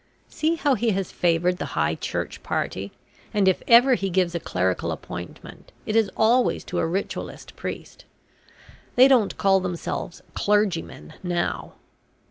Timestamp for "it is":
5.85-6.09